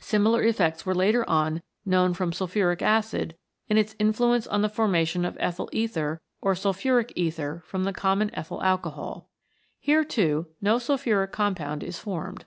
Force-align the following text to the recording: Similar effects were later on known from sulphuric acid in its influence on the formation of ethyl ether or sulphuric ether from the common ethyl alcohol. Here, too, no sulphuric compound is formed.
Similar 0.00 0.44
effects 0.44 0.86
were 0.86 0.94
later 0.94 1.28
on 1.28 1.60
known 1.84 2.14
from 2.14 2.32
sulphuric 2.32 2.80
acid 2.80 3.36
in 3.68 3.76
its 3.76 3.94
influence 3.98 4.46
on 4.46 4.62
the 4.62 4.68
formation 4.70 5.26
of 5.26 5.36
ethyl 5.38 5.68
ether 5.72 6.22
or 6.40 6.54
sulphuric 6.54 7.12
ether 7.16 7.62
from 7.66 7.84
the 7.84 7.92
common 7.92 8.30
ethyl 8.34 8.62
alcohol. 8.62 9.28
Here, 9.78 10.04
too, 10.04 10.46
no 10.62 10.78
sulphuric 10.78 11.32
compound 11.32 11.84
is 11.84 11.98
formed. 11.98 12.46